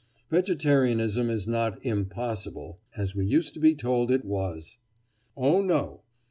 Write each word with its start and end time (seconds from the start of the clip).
Vegetarianism 0.31 1.29
is 1.29 1.47
not 1.47 1.77
"impossible" 1.85 2.79
(as 2.97 3.15
we 3.15 3.23
used 3.23 3.53
to 3.53 3.59
be 3.59 3.75
told 3.75 4.09
it 4.09 4.25
was)! 4.25 4.79
Oh, 5.37 5.61
no! 5.61 6.01